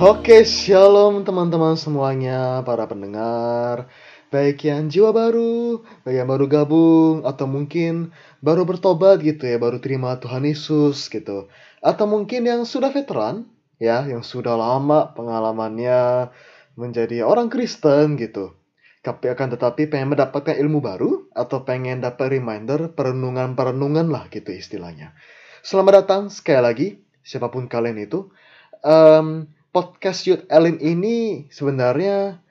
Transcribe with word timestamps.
Oke, 0.00 0.48
shalom 0.48 1.28
teman-teman 1.28 1.76
semuanya, 1.76 2.64
para 2.64 2.88
pendengar. 2.88 3.84
Baik 4.32 4.64
yang 4.64 4.88
jiwa 4.88 5.12
baru, 5.12 5.84
baik 6.08 6.16
yang 6.16 6.24
baru 6.24 6.48
gabung, 6.48 7.28
atau 7.28 7.44
mungkin 7.44 8.08
baru 8.40 8.64
bertobat 8.64 9.20
gitu 9.20 9.44
ya, 9.44 9.60
baru 9.60 9.76
terima 9.76 10.16
Tuhan 10.16 10.48
Yesus 10.48 11.12
gitu. 11.12 11.52
Atau 11.84 12.08
mungkin 12.08 12.48
yang 12.48 12.64
sudah 12.64 12.88
veteran, 12.88 13.44
ya, 13.76 14.08
yang 14.08 14.24
sudah 14.24 14.56
lama 14.56 15.12
pengalamannya 15.12 16.32
menjadi 16.80 17.20
orang 17.20 17.52
Kristen 17.52 18.16
gitu. 18.16 18.56
Tapi 19.04 19.28
akan 19.28 19.52
tetapi 19.52 19.84
pengen 19.92 20.16
mendapatkan 20.16 20.56
ilmu 20.56 20.80
baru, 20.80 21.28
atau 21.36 21.60
pengen 21.68 22.00
dapat 22.00 22.40
reminder, 22.40 22.88
perenungan-perenungan 22.96 24.08
lah 24.08 24.32
gitu 24.32 24.48
istilahnya. 24.48 25.12
Selamat 25.60 26.08
datang 26.08 26.32
sekali 26.32 26.60
lagi, 26.64 26.88
siapa 27.20 27.52
pun 27.52 27.68
kalian 27.68 28.00
itu. 28.00 28.32
Em, 28.80 29.59
podcast 29.70 30.26
Youth 30.26 30.44
Elin 30.50 30.82
ini 30.82 31.46
sebenarnya 31.50 32.42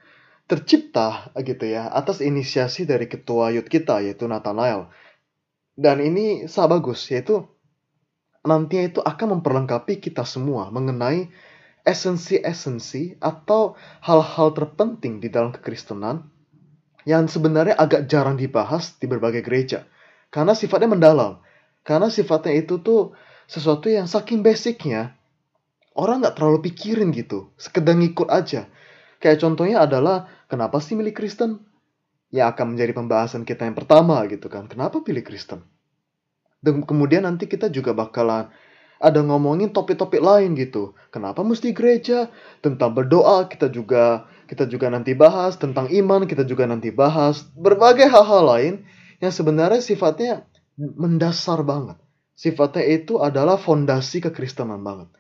tercipta 0.50 1.30
gitu 1.38 1.68
ya 1.68 1.92
atas 1.92 2.24
inisiasi 2.24 2.88
dari 2.88 3.06
ketua 3.06 3.54
youth 3.54 3.70
kita 3.70 4.02
yaitu 4.02 4.26
Nathanael. 4.26 4.90
Dan 5.76 6.04
ini 6.04 6.48
sangat 6.48 6.80
bagus 6.80 7.06
yaitu 7.12 7.46
nantinya 8.44 8.88
itu 8.88 9.00
akan 9.04 9.40
memperlengkapi 9.40 10.00
kita 10.00 10.24
semua 10.24 10.72
mengenai 10.72 11.28
esensi-esensi 11.84 13.20
atau 13.20 13.76
hal-hal 14.04 14.56
terpenting 14.56 15.20
di 15.20 15.28
dalam 15.32 15.52
kekristenan 15.52 16.28
yang 17.08 17.28
sebenarnya 17.28 17.76
agak 17.80 18.08
jarang 18.12 18.36
dibahas 18.36 18.96
di 19.00 19.08
berbagai 19.08 19.44
gereja 19.44 19.88
karena 20.32 20.56
sifatnya 20.56 20.90
mendalam. 20.90 21.42
Karena 21.84 22.12
sifatnya 22.12 22.54
itu 22.60 22.80
tuh 22.80 23.18
sesuatu 23.50 23.90
yang 23.90 24.06
saking 24.06 24.46
basicnya 24.46 25.19
orang 26.00 26.24
nggak 26.24 26.40
terlalu 26.40 26.72
pikirin 26.72 27.12
gitu, 27.12 27.52
sekedar 27.60 27.94
ngikut 28.00 28.32
aja. 28.32 28.72
Kayak 29.20 29.44
contohnya 29.44 29.84
adalah 29.84 30.32
kenapa 30.48 30.80
sih 30.80 30.96
milih 30.96 31.12
Kristen? 31.12 31.60
Ya 32.32 32.48
akan 32.48 32.74
menjadi 32.74 32.96
pembahasan 32.96 33.44
kita 33.44 33.68
yang 33.68 33.76
pertama 33.76 34.24
gitu 34.32 34.48
kan. 34.48 34.72
Kenapa 34.72 35.04
pilih 35.04 35.22
Kristen? 35.22 35.66
Dan 36.64 36.88
kemudian 36.88 37.28
nanti 37.28 37.52
kita 37.52 37.68
juga 37.68 37.92
bakalan 37.92 38.48
ada 39.00 39.20
ngomongin 39.24 39.72
topik-topik 39.72 40.20
lain 40.20 40.56
gitu. 40.60 40.96
Kenapa 41.12 41.40
mesti 41.44 41.72
gereja? 41.72 42.28
Tentang 42.60 42.92
berdoa 42.92 43.48
kita 43.48 43.72
juga 43.72 44.28
kita 44.50 44.66
juga 44.66 44.90
nanti 44.90 45.14
bahas 45.14 45.56
tentang 45.62 45.88
iman 45.88 46.26
kita 46.26 46.42
juga 46.44 46.66
nanti 46.66 46.90
bahas 46.90 47.46
berbagai 47.54 48.10
hal-hal 48.10 48.44
lain 48.44 48.74
yang 49.24 49.30
sebenarnya 49.30 49.80
sifatnya 49.80 50.48
mendasar 50.76 51.64
banget. 51.64 52.00
Sifatnya 52.40 52.84
itu 52.88 53.20
adalah 53.20 53.60
fondasi 53.60 54.24
kekristenan 54.24 54.80
banget. 54.80 55.12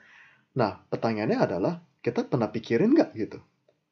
Nah, 0.59 0.83
pertanyaannya 0.91 1.39
adalah, 1.39 1.73
kita 2.03 2.27
pernah 2.27 2.51
pikirin 2.51 2.91
nggak 2.91 3.15
gitu? 3.15 3.39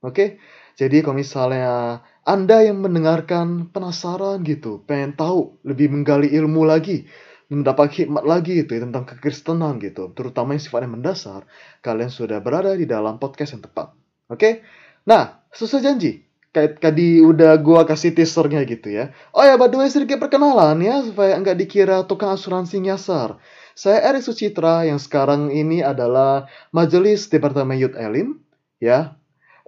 Oke, 0.03 0.37
jadi 0.75 0.99
kalau 1.01 1.17
misalnya 1.17 2.03
Anda 2.27 2.61
yang 2.67 2.83
mendengarkan 2.83 3.71
penasaran 3.71 4.43
gitu, 4.43 4.83
pengen 4.83 5.15
tahu, 5.15 5.63
lebih 5.63 5.89
menggali 5.89 6.27
ilmu 6.35 6.67
lagi, 6.67 7.07
mendapat 7.47 7.95
hikmat 7.95 8.27
lagi 8.27 8.61
gitu 8.61 8.77
ya, 8.77 8.83
tentang 8.83 9.07
kekristenan 9.07 9.79
gitu, 9.79 10.11
terutama 10.11 10.53
yang 10.53 10.61
sifatnya 10.61 10.91
mendasar, 10.91 11.47
kalian 11.79 12.11
sudah 12.11 12.43
berada 12.43 12.75
di 12.75 12.83
dalam 12.83 13.15
podcast 13.17 13.55
yang 13.55 13.63
tepat. 13.63 13.95
Oke, 14.27 14.61
nah, 15.07 15.39
sesuai 15.55 15.81
janji, 15.81 16.27
kayak 16.51 16.83
tadi 16.83 17.23
udah 17.23 17.55
gua 17.63 17.87
kasih 17.87 18.11
teasernya 18.11 18.67
gitu 18.67 18.91
ya. 18.91 19.15
Oh 19.31 19.41
ya, 19.41 19.55
by 19.55 19.71
the 19.71 19.79
way 19.79 19.87
sedikit 19.87 20.19
perkenalan 20.19 20.77
ya, 20.83 20.99
supaya 21.01 21.39
nggak 21.39 21.57
dikira 21.63 22.03
tukang 22.05 22.35
asuransi 22.35 22.83
nyasar. 22.83 23.39
Saya 23.77 24.09
Erik 24.09 24.25
Sucitra 24.25 24.89
yang 24.89 24.97
sekarang 24.97 25.53
ini 25.53 25.85
adalah 25.85 26.49
Majelis 26.73 27.29
Departemen 27.29 27.77
Youth 27.77 27.93
Elim, 27.93 28.41
ya. 28.81 29.13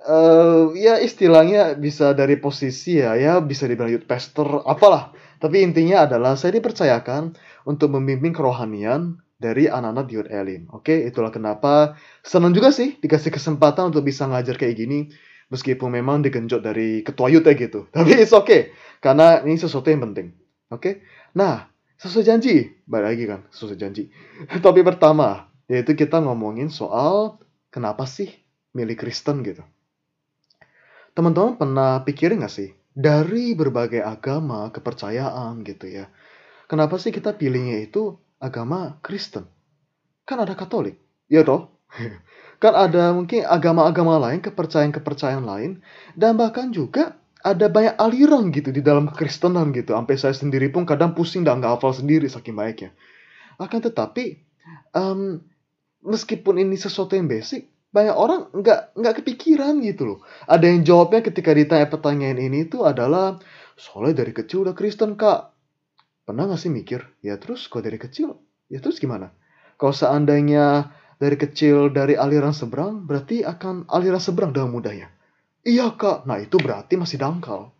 Uh, 0.01 0.73
ya 0.73 0.97
istilahnya 0.97 1.77
bisa 1.77 2.17
dari 2.17 2.41
posisi 2.41 2.97
ya, 2.97 3.13
ya 3.19 3.37
bisa 3.37 3.69
dibilang 3.69 3.93
youth 3.93 4.09
pastor, 4.09 4.65
apalah. 4.65 5.13
Tapi 5.37 5.61
intinya 5.61 6.09
adalah 6.09 6.33
saya 6.33 6.57
dipercayakan 6.57 7.37
untuk 7.69 7.93
membimbing 7.93 8.33
kerohanian 8.33 9.21
dari 9.37 9.69
anak-anak 9.69 10.09
Youth 10.09 10.31
Elim. 10.33 10.65
Oke, 10.73 11.05
itulah 11.05 11.29
kenapa 11.29 11.93
senang 12.25 12.57
juga 12.57 12.73
sih 12.73 12.97
dikasih 12.97 13.29
kesempatan 13.29 13.93
untuk 13.93 14.01
bisa 14.09 14.25
ngajar 14.25 14.57
kayak 14.57 14.73
gini. 14.73 15.13
Meskipun 15.53 15.93
memang 15.93 16.25
digenjot 16.25 16.61
dari 16.65 17.05
ketua 17.05 17.29
youth 17.29 17.45
ya 17.45 17.53
gitu. 17.53 17.85
Tapi 17.93 18.17
it's 18.17 18.33
okay. 18.33 18.73
Karena 19.01 19.45
ini 19.45 19.57
sesuatu 19.57 19.89
yang 19.93 20.01
penting. 20.09 20.33
Oke. 20.73 21.05
Nah, 21.33 21.69
sesuai 21.99 22.25
janji. 22.25 22.55
Balik 22.87 23.07
lagi 23.13 23.23
kan, 23.27 23.41
sesuai 23.51 23.77
janji. 23.77 24.03
Topik 24.63 24.87
pertama, 24.87 25.51
yaitu 25.67 25.93
kita 25.93 26.23
ngomongin 26.23 26.71
soal 26.71 27.37
kenapa 27.69 28.07
sih 28.07 28.31
milih 28.71 28.95
Kristen 28.95 29.43
gitu. 29.43 29.61
Teman-teman 31.13 31.59
pernah 31.59 31.99
pikirin 32.07 32.39
gak 32.39 32.53
sih? 32.53 32.71
Dari 32.95 33.53
berbagai 33.53 33.99
agama, 33.99 34.71
kepercayaan 34.71 35.61
gitu 35.67 35.91
ya. 35.91 36.07
Kenapa 36.71 36.95
sih 36.95 37.11
kita 37.11 37.35
pilihnya 37.35 37.83
itu 37.83 38.15
agama 38.39 38.97
Kristen? 39.03 39.43
Kan 40.23 40.39
ada 40.39 40.55
Katolik, 40.55 40.95
ya 41.27 41.43
toh? 41.43 41.75
kan 42.63 42.73
ada 42.75 43.11
mungkin 43.11 43.43
agama-agama 43.43 44.19
lain, 44.19 44.39
kepercayaan-kepercayaan 44.39 45.43
lain, 45.43 45.71
dan 46.15 46.39
bahkan 46.39 46.71
juga 46.71 47.18
ada 47.39 47.71
banyak 47.71 47.95
aliran 47.95 48.51
gitu 48.51 48.75
di 48.75 48.83
dalam 48.83 49.07
kekristenan 49.11 49.71
gitu. 49.71 49.95
Sampai 49.95 50.15
saya 50.19 50.35
sendiri 50.35 50.67
pun 50.71 50.83
kadang 50.83 51.15
pusing 51.15 51.47
dan 51.47 51.63
nggak 51.63 51.79
hafal 51.79 51.95
sendiri 51.95 52.27
saking 52.27 52.55
baiknya. 52.55 52.91
Akan 53.59 53.79
tetapi, 53.79 54.39
um, 54.95 55.39
meskipun 56.03 56.59
ini 56.59 56.75
sesuatu 56.75 57.15
yang 57.15 57.31
basic, 57.31 57.67
banyak 57.95 58.15
orang 58.15 58.51
nggak 58.51 58.95
nggak 58.95 59.15
kepikiran 59.23 59.79
gitu 59.83 60.03
loh. 60.05 60.19
Ada 60.45 60.65
yang 60.67 60.81
jawabnya 60.83 61.21
ketika 61.25 61.51
ditanya 61.55 61.87
pertanyaan 61.87 62.39
ini 62.39 62.67
itu 62.67 62.83
adalah, 62.83 63.39
soalnya 63.79 64.23
dari 64.23 64.31
kecil 64.35 64.67
udah 64.67 64.75
Kristen 64.75 65.15
kak. 65.15 65.55
Pernah 66.27 66.45
nggak 66.45 66.61
sih 66.61 66.71
mikir? 66.71 67.01
Ya 67.25 67.39
terus 67.41 67.65
kalau 67.71 67.87
dari 67.87 67.97
kecil, 67.97 68.37
ya 68.69 68.77
terus 68.83 69.01
gimana? 69.01 69.33
Kalau 69.79 69.95
seandainya 69.95 70.91
dari 71.19 71.35
kecil 71.39 71.91
dari 71.91 72.15
aliran 72.19 72.55
seberang, 72.55 73.07
berarti 73.07 73.43
akan 73.43 73.87
aliran 73.91 74.21
seberang 74.21 74.51
dengan 74.55 74.71
mudahnya. 74.71 75.18
Iya 75.67 75.91
kak, 75.99 76.23
nah 76.23 76.39
itu 76.39 76.55
berarti 76.55 76.95
masih 76.95 77.19
dangkal. 77.19 77.75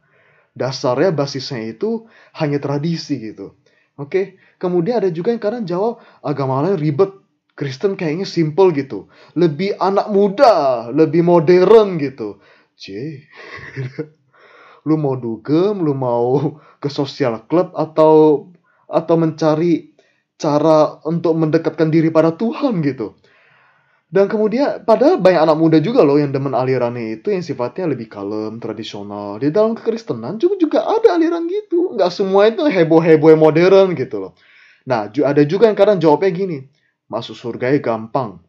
Dasarnya 0.56 1.12
basisnya 1.16 1.63
itu 1.72 2.07
hanya 2.35 2.59
tradisi 2.59 3.16
gitu. 3.19 3.56
Oke, 4.00 4.40
kemudian 4.59 5.00
ada 5.03 5.09
juga 5.12 5.31
yang 5.35 5.44
kadang 5.44 5.63
jawab 5.67 6.03
agama 6.23 6.63
lain 6.66 6.79
ribet. 6.79 7.12
Kristen 7.59 8.00
kayaknya 8.00 8.23
simple 8.23 8.72
gitu. 8.72 9.12
Lebih 9.35 9.75
anak 9.84 10.07
muda, 10.16 10.88
lebih 10.95 11.28
modern 11.28 12.00
gitu. 12.00 12.40
C, 12.79 13.19
lu 14.88 14.96
mau 14.96 15.16
dugem, 15.19 15.84
lu 15.84 15.91
mau 15.96 16.56
ke 16.79 16.88
sosial 16.88 17.44
club 17.51 17.75
atau 17.75 18.47
atau 18.88 19.16
mencari 19.19 19.91
cara 20.40 21.03
untuk 21.03 21.35
mendekatkan 21.35 21.91
diri 21.91 22.09
pada 22.09 22.31
Tuhan 22.34 22.79
gitu. 22.81 23.19
Dan 24.09 24.25
kemudian, 24.25 24.81
padahal 24.90 25.22
banyak 25.22 25.42
anak 25.46 25.58
muda 25.62 25.78
juga 25.78 26.02
loh 26.02 26.18
yang 26.18 26.34
demen 26.34 26.58
alirannya 26.58 27.22
itu 27.22 27.30
yang 27.30 27.46
sifatnya 27.46 27.86
lebih 27.94 28.09
kalem, 28.09 28.58
tradisional. 28.58 29.38
Di 29.38 29.53
dalam 29.53 29.78
kekristenan 29.78 30.42
juga, 30.42 30.58
juga 30.58 30.80
ada 30.81 31.14
aliran 31.14 31.46
gitu. 31.46 31.94
Nggak 31.94 32.09
semua 32.09 32.50
itu 32.50 32.66
heboh-heboh 32.66 33.38
modern 33.38 33.94
gitu 33.94 34.18
loh. 34.18 34.34
Nah, 34.90 35.14
ada 35.14 35.44
juga 35.46 35.70
yang 35.70 35.78
kadang 35.78 36.02
jawabnya 36.02 36.34
gini. 36.34 36.58
Masuk 37.06 37.38
surga 37.38 37.70
ya 37.70 37.78
gampang. 37.86 38.42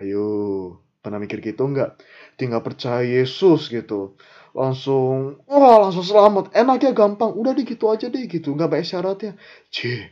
Ayo, 0.00 0.80
pernah 1.04 1.20
mikir 1.20 1.44
gitu 1.44 1.68
nggak? 1.68 2.00
Tinggal 2.40 2.64
percaya 2.64 3.04
Yesus 3.04 3.68
gitu. 3.68 4.16
Langsung, 4.56 5.44
wah 5.44 5.76
langsung 5.76 6.08
selamat. 6.08 6.56
Enaknya 6.56 6.96
gampang. 6.96 7.36
Udah 7.36 7.52
deh 7.52 7.68
gitu 7.68 7.92
aja 7.92 8.08
deh 8.08 8.24
gitu. 8.24 8.56
Nggak 8.56 8.72
banyak 8.72 8.88
syaratnya. 8.88 9.32
Cih. 9.68 10.08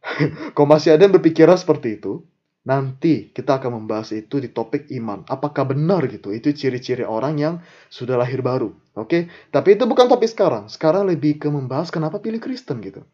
Kok 0.56 0.64
masih 0.64 0.96
ada 0.96 1.04
yang 1.04 1.12
berpikiran 1.12 1.60
seperti 1.60 2.00
itu? 2.00 2.24
Nanti 2.64 3.28
kita 3.28 3.60
akan 3.60 3.84
membahas 3.84 4.16
itu 4.16 4.40
di 4.40 4.48
topik 4.48 4.88
iman. 4.96 5.20
Apakah 5.28 5.68
benar 5.68 6.08
gitu? 6.08 6.32
Itu 6.32 6.48
ciri-ciri 6.56 7.04
orang 7.04 7.36
yang 7.36 7.54
sudah 7.92 8.16
lahir 8.16 8.40
baru. 8.40 8.72
Oke? 8.96 9.28
Tapi 9.52 9.76
itu 9.76 9.84
bukan 9.84 10.08
topik 10.08 10.32
sekarang. 10.32 10.72
Sekarang 10.72 11.04
lebih 11.04 11.36
ke 11.36 11.52
membahas 11.52 11.92
kenapa 11.92 12.24
pilih 12.24 12.40
Kristen 12.40 12.80
gitu. 12.80 13.04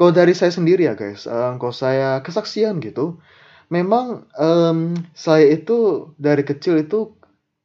Kalau 0.00 0.12
dari 0.16 0.32
saya 0.32 0.48
sendiri 0.48 0.88
ya 0.88 0.96
guys, 0.96 1.28
um, 1.28 1.60
kalau 1.60 1.76
saya 1.76 2.24
kesaksian 2.24 2.80
gitu, 2.80 3.20
memang 3.68 4.24
um, 4.40 4.96
saya 5.12 5.52
itu 5.52 6.08
dari 6.16 6.40
kecil 6.48 6.80
itu 6.80 7.12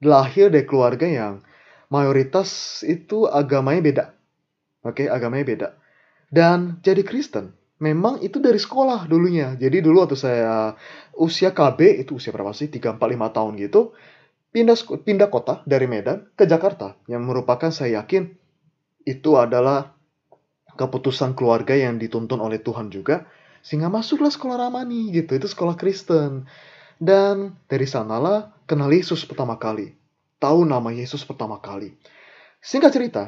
lahir 0.04 0.52
dari 0.52 0.68
keluarga 0.68 1.08
yang 1.08 1.40
mayoritas 1.88 2.84
itu 2.84 3.24
agamanya 3.32 3.82
beda. 3.82 4.06
Oke, 4.84 5.08
agamanya 5.08 5.46
beda. 5.48 5.70
Dan 6.28 6.84
jadi 6.84 7.08
Kristen 7.08 7.56
memang 7.78 8.22
itu 8.26 8.42
dari 8.42 8.58
sekolah 8.58 9.06
dulunya. 9.06 9.54
Jadi 9.58 9.82
dulu 9.82 10.06
waktu 10.06 10.18
saya 10.18 10.74
usia 11.18 11.54
KB 11.54 12.06
itu 12.06 12.18
usia 12.18 12.34
berapa 12.34 12.54
sih? 12.54 12.70
3 12.70 12.98
4 12.98 13.02
5 13.02 13.36
tahun 13.36 13.54
gitu. 13.62 13.94
Pindah 14.50 14.78
pindah 15.06 15.30
kota 15.30 15.62
dari 15.68 15.86
Medan 15.86 16.34
ke 16.34 16.50
Jakarta 16.50 16.98
yang 17.06 17.28
merupakan 17.28 17.70
saya 17.70 18.02
yakin 18.02 18.32
itu 19.06 19.38
adalah 19.38 19.94
keputusan 20.78 21.38
keluarga 21.38 21.74
yang 21.78 22.02
dituntun 22.02 22.42
oleh 22.42 22.62
Tuhan 22.62 22.90
juga 22.90 23.28
sehingga 23.62 23.92
masuklah 23.92 24.32
sekolah 24.32 24.58
Ramani 24.68 25.12
gitu. 25.14 25.38
Itu 25.38 25.48
sekolah 25.50 25.76
Kristen. 25.76 26.48
Dan 26.98 27.54
dari 27.70 27.86
sanalah 27.86 28.58
kenal 28.66 28.90
Yesus 28.90 29.22
pertama 29.30 29.62
kali. 29.62 29.94
Tahu 30.42 30.66
nama 30.66 30.90
Yesus 30.90 31.22
pertama 31.26 31.62
kali. 31.62 31.94
Singkat 32.58 32.92
cerita, 32.94 33.24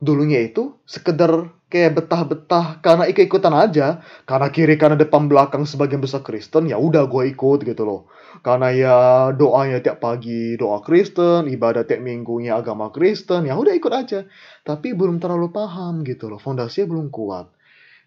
dulunya 0.00 0.40
itu 0.40 0.80
sekedar 0.88 1.52
kayak 1.70 2.02
betah-betah 2.02 2.82
karena 2.82 3.06
ikut-ikutan 3.06 3.54
aja. 3.54 4.02
Karena 4.26 4.48
kiri 4.50 4.74
karena 4.80 4.98
depan 4.98 5.30
belakang 5.30 5.68
sebagian 5.68 6.02
besar 6.02 6.24
Kristen 6.26 6.66
ya 6.66 6.80
udah 6.80 7.06
gue 7.06 7.30
ikut 7.30 7.62
gitu 7.62 7.82
loh. 7.86 8.10
Karena 8.40 8.72
ya 8.74 8.96
doanya 9.36 9.78
tiap 9.84 10.02
pagi 10.02 10.58
doa 10.58 10.82
Kristen 10.82 11.46
ibadah 11.46 11.86
tiap 11.86 12.02
minggunya 12.02 12.58
agama 12.58 12.90
Kristen 12.90 13.46
ya 13.46 13.54
udah 13.54 13.76
ikut 13.76 13.92
aja. 13.94 14.26
Tapi 14.66 14.96
belum 14.96 15.22
terlalu 15.22 15.52
paham 15.54 16.02
gitu 16.02 16.26
loh 16.26 16.42
fondasinya 16.42 16.90
belum 16.90 17.12
kuat. 17.14 17.52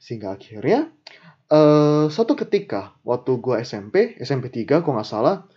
Sehingga 0.04 0.36
akhirnya 0.36 0.92
uh, 1.48 2.12
suatu 2.12 2.36
ketika 2.36 2.98
waktu 3.08 3.40
gue 3.40 3.56
SMP 3.64 4.20
SMP 4.20 4.52
3 4.52 4.84
kok 4.84 4.92
nggak 4.92 5.08
salah 5.08 5.48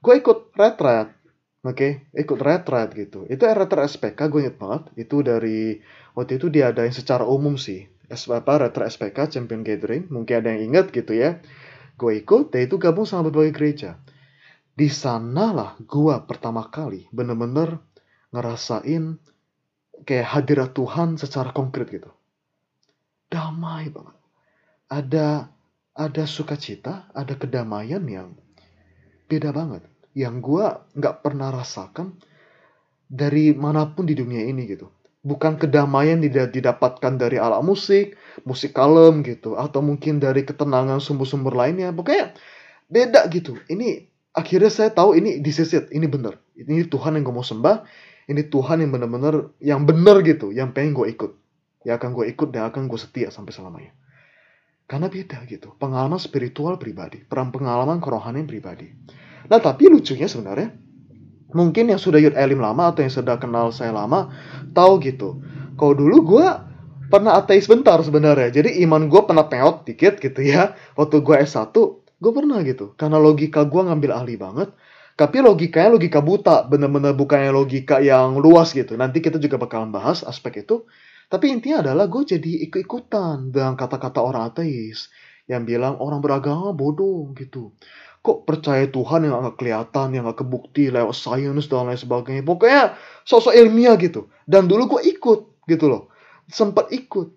gue 0.00 0.14
ikut 0.16 0.56
retret 0.56 1.12
Oke, 1.60 2.08
okay, 2.08 2.24
ikut 2.24 2.40
retret 2.40 2.88
gitu. 2.96 3.28
Itu 3.28 3.44
retret 3.44 3.84
SPK 3.84 4.32
gue 4.32 4.48
inget 4.48 4.56
banget. 4.56 4.88
Itu 4.96 5.20
dari 5.20 5.76
waktu 6.16 6.40
itu 6.40 6.48
dia 6.48 6.72
ada 6.72 6.88
yang 6.88 6.96
secara 6.96 7.28
umum 7.28 7.60
sih. 7.60 7.84
apa 8.08 8.52
retret 8.64 8.88
SPK 8.88 9.28
Champion 9.28 9.60
Gathering. 9.60 10.08
Mungkin 10.08 10.40
ada 10.40 10.56
yang 10.56 10.72
inget 10.72 10.88
gitu 10.88 11.12
ya. 11.12 11.36
Gue 12.00 12.24
ikut, 12.24 12.48
dan 12.48 12.64
itu 12.64 12.80
gabung 12.80 13.04
sama 13.04 13.28
berbagai 13.28 13.52
gereja. 13.52 14.00
Di 14.72 14.88
sanalah 14.88 15.76
gue 15.84 16.16
pertama 16.24 16.64
kali 16.72 17.04
bener-bener 17.12 17.76
ngerasain 18.32 19.20
kayak 20.08 20.28
hadirat 20.32 20.72
Tuhan 20.72 21.20
secara 21.20 21.52
konkret 21.52 21.92
gitu. 21.92 22.08
Damai 23.28 23.92
banget. 23.92 24.16
Ada 24.88 25.52
ada 25.92 26.24
sukacita, 26.24 27.12
ada 27.12 27.36
kedamaian 27.36 28.00
yang 28.08 28.32
beda 29.28 29.52
banget 29.52 29.84
yang 30.16 30.42
gue 30.42 30.66
nggak 30.98 31.22
pernah 31.22 31.54
rasakan 31.54 32.18
dari 33.10 33.50
mana 33.54 33.90
pun 33.90 34.06
di 34.06 34.14
dunia 34.14 34.46
ini 34.46 34.66
gitu. 34.70 34.90
Bukan 35.20 35.60
kedamaian 35.60 36.16
tidak 36.24 36.56
didapatkan 36.56 37.12
dari 37.20 37.36
alat 37.36 37.60
musik, 37.60 38.16
musik 38.48 38.72
kalem 38.72 39.20
gitu, 39.20 39.58
atau 39.58 39.84
mungkin 39.84 40.16
dari 40.16 40.48
ketenangan 40.48 40.96
sumber-sumber 40.96 41.52
lainnya. 41.52 41.92
Pokoknya 41.92 42.32
beda 42.88 43.28
gitu. 43.28 43.60
Ini 43.68 44.08
akhirnya 44.32 44.72
saya 44.72 44.90
tahu 44.94 45.20
ini 45.20 45.44
disisit, 45.44 45.92
ini 45.92 46.08
bener. 46.08 46.40
Ini 46.56 46.88
Tuhan 46.88 47.20
yang 47.20 47.28
gue 47.28 47.36
mau 47.36 47.44
sembah, 47.44 47.84
ini 48.32 48.48
Tuhan 48.48 48.80
yang 48.80 48.90
bener-bener 48.96 49.52
yang 49.60 49.84
bener 49.84 50.24
gitu, 50.24 50.56
yang 50.56 50.72
pengen 50.72 50.96
gue 50.96 51.12
ikut. 51.12 51.36
Ya 51.84 52.00
akan 52.00 52.16
gue 52.16 52.32
ikut 52.32 52.48
dan 52.48 52.72
akan 52.72 52.88
gue 52.88 52.96
setia 52.96 53.28
sampai 53.28 53.52
selamanya. 53.52 53.92
Karena 54.88 55.06
beda 55.06 55.44
gitu, 55.46 55.76
pengalaman 55.78 56.18
spiritual 56.18 56.74
pribadi, 56.80 57.22
perang 57.22 57.52
pengalaman 57.54 58.02
kerohanian 58.02 58.48
pribadi. 58.48 58.90
Nah 59.50 59.58
tapi 59.58 59.90
lucunya 59.90 60.30
sebenarnya 60.30 60.70
mungkin 61.50 61.90
yang 61.90 61.98
sudah 61.98 62.22
Yud 62.22 62.38
Elim 62.38 62.62
lama 62.62 62.94
atau 62.94 63.02
yang 63.02 63.10
sudah 63.12 63.36
kenal 63.42 63.74
saya 63.74 63.90
lama 63.90 64.30
tahu 64.70 65.02
gitu. 65.02 65.42
Kalau 65.74 65.94
dulu 65.98 66.16
gue 66.36 66.46
pernah 67.10 67.36
ateis 67.42 67.66
bentar 67.66 67.98
sebenarnya. 68.00 68.62
Jadi 68.62 68.80
iman 68.86 69.10
gue 69.10 69.20
pernah 69.26 69.44
peot 69.50 69.82
dikit 69.88 70.22
gitu 70.22 70.40
ya. 70.40 70.78
Waktu 70.94 71.20
gue 71.24 71.36
S1 71.42 71.74
gue 72.20 72.32
pernah 72.32 72.62
gitu. 72.62 72.94
Karena 72.94 73.18
logika 73.18 73.66
gue 73.66 73.82
ngambil 73.82 74.10
ahli 74.14 74.34
banget. 74.38 74.70
Tapi 75.18 75.42
logikanya 75.42 75.98
logika 75.98 76.22
buta. 76.22 76.70
Bener-bener 76.70 77.16
bukannya 77.16 77.50
logika 77.50 77.98
yang 77.98 78.38
luas 78.38 78.70
gitu. 78.70 78.94
Nanti 78.94 79.18
kita 79.18 79.42
juga 79.42 79.58
bakalan 79.58 79.90
bahas 79.90 80.22
aspek 80.22 80.62
itu. 80.62 80.86
Tapi 81.30 81.50
intinya 81.50 81.82
adalah 81.82 82.06
gue 82.06 82.22
jadi 82.26 82.66
ikut-ikutan 82.70 83.50
dengan 83.50 83.74
kata-kata 83.74 84.22
orang 84.22 84.54
ateis. 84.54 85.10
Yang 85.50 85.62
bilang 85.66 85.98
orang 85.98 86.22
beragama 86.22 86.70
bodoh 86.70 87.34
gitu 87.34 87.74
kok 88.20 88.44
percaya 88.44 88.84
Tuhan 88.84 89.24
yang 89.24 89.40
agak 89.40 89.56
kelihatan, 89.56 90.12
yang 90.12 90.28
agak 90.28 90.44
kebukti 90.44 90.92
lewat 90.92 91.16
sains 91.16 91.66
dan 91.72 91.88
lain 91.88 91.96
sebagainya. 91.96 92.44
Pokoknya 92.44 92.82
sosok 93.24 93.56
ilmiah 93.56 93.96
gitu. 93.96 94.28
Dan 94.44 94.68
dulu 94.68 94.96
gue 94.96 95.08
ikut 95.16 95.64
gitu 95.64 95.86
loh. 95.88 96.12
Sempat 96.44 96.92
ikut. 96.92 97.32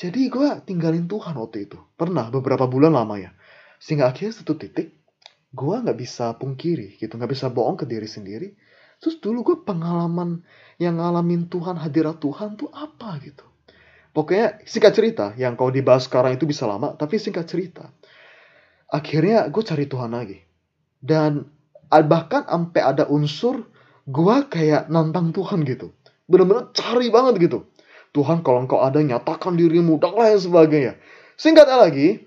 Jadi 0.00 0.32
gue 0.32 0.48
tinggalin 0.64 1.04
Tuhan 1.04 1.36
waktu 1.36 1.68
itu. 1.68 1.76
Pernah 2.00 2.32
beberapa 2.32 2.64
bulan 2.64 2.96
lama 2.96 3.20
ya. 3.20 3.36
Sehingga 3.76 4.08
akhirnya 4.08 4.40
satu 4.40 4.56
titik 4.56 4.96
gue 5.52 5.74
nggak 5.84 5.98
bisa 6.00 6.32
pungkiri 6.40 6.96
gitu. 6.96 7.12
nggak 7.12 7.28
bisa 7.36 7.52
bohong 7.52 7.76
ke 7.76 7.84
diri 7.84 8.08
sendiri. 8.08 8.56
Terus 9.04 9.20
dulu 9.20 9.44
gue 9.44 9.56
pengalaman 9.68 10.40
yang 10.80 10.96
ngalamin 10.96 11.52
Tuhan, 11.52 11.76
hadirat 11.76 12.22
Tuhan 12.24 12.56
tuh 12.56 12.72
apa 12.72 13.20
gitu. 13.20 13.44
Pokoknya 14.16 14.60
singkat 14.64 14.92
cerita, 14.92 15.26
yang 15.40 15.56
kau 15.56 15.72
dibahas 15.72 16.04
sekarang 16.04 16.36
itu 16.36 16.44
bisa 16.44 16.68
lama, 16.68 16.92
tapi 16.94 17.16
singkat 17.16 17.48
cerita 17.48 17.88
akhirnya 18.92 19.48
gue 19.48 19.62
cari 19.64 19.88
Tuhan 19.88 20.12
lagi. 20.12 20.38
Dan 21.00 21.48
bahkan 21.88 22.44
sampai 22.44 22.84
ada 22.84 23.08
unsur 23.08 23.64
gue 24.04 24.36
kayak 24.52 24.92
nantang 24.92 25.32
Tuhan 25.32 25.64
gitu. 25.64 25.96
Bener-bener 26.28 26.68
cari 26.76 27.08
banget 27.08 27.40
gitu. 27.40 27.58
Tuhan 28.12 28.44
kalau 28.44 28.68
engkau 28.68 28.84
ada 28.84 29.00
nyatakan 29.00 29.56
dirimu 29.56 29.96
dan 29.96 30.12
lain 30.12 30.36
sebagainya. 30.36 31.00
Singkatnya 31.40 31.80
lagi 31.80 32.20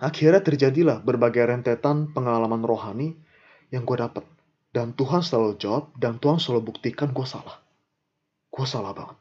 akhirnya 0.00 0.40
terjadilah 0.40 1.04
berbagai 1.04 1.44
rentetan 1.44 2.10
pengalaman 2.16 2.64
rohani 2.64 3.14
yang 3.68 3.84
gue 3.84 4.00
dapet. 4.00 4.24
Dan 4.72 4.96
Tuhan 4.96 5.20
selalu 5.20 5.60
jawab 5.60 5.92
dan 6.00 6.16
Tuhan 6.16 6.40
selalu 6.40 6.72
buktikan 6.72 7.12
gue 7.12 7.28
salah. 7.28 7.60
Gue 8.48 8.64
salah 8.64 8.96
banget. 8.96 9.20